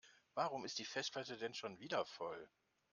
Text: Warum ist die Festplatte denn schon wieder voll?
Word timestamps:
Warum 0.33 0.65
ist 0.65 0.79
die 0.79 0.83
Festplatte 0.85 1.37
denn 1.37 1.53
schon 1.53 1.79
wieder 1.79 2.05
voll? 2.07 2.49